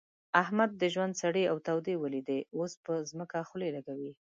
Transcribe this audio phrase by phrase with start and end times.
[0.43, 4.11] احمد د ژوند سړې او تودې وليدې؛ اوس پر ځمکه خولې لګوي.